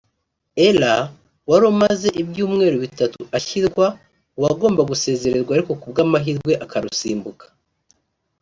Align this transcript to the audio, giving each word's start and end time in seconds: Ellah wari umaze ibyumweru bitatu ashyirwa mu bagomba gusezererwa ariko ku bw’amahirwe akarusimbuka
Ellah 0.67 1.01
wari 1.49 1.65
umaze 1.73 2.09
ibyumweru 2.21 2.77
bitatu 2.85 3.19
ashyirwa 3.37 3.85
mu 4.33 4.39
bagomba 4.45 4.81
gusezererwa 4.89 5.51
ariko 5.53 5.71
ku 5.81 5.85
bw’amahirwe 5.91 6.53
akarusimbuka 6.65 7.45